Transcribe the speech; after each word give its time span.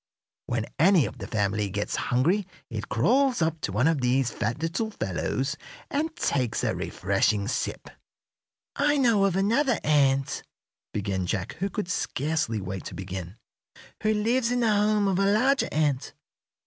When 0.47 0.65
any 0.79 1.05
of 1.05 1.19
the 1.19 1.27
family 1.27 1.69
gets 1.69 1.95
hungry 2.09 2.47
it 2.71 2.89
crawls 2.89 3.39
up 3.39 3.61
to 3.61 3.71
one 3.71 3.87
of 3.87 4.01
these 4.01 4.31
fat 4.31 4.59
little 4.59 4.89
fellows 4.89 5.55
and 5.91 6.15
takes 6.15 6.63
a 6.63 6.73
refreshing 6.73 7.47
sip." 7.47 7.87
"I 8.75 8.97
know 8.97 9.25
of 9.25 9.35
another 9.35 9.79
ant," 9.83 10.41
began 10.91 11.27
Jack, 11.27 11.53
who 11.59 11.69
could 11.69 11.87
scarcely 11.87 12.59
wait 12.59 12.85
to 12.85 12.95
begin, 12.95 13.37
"who 14.01 14.11
lives 14.15 14.49
in 14.49 14.61
the 14.61 14.71
home 14.73 15.07
of 15.07 15.19
a 15.19 15.25
larger 15.31 15.69
ant. 15.71 16.15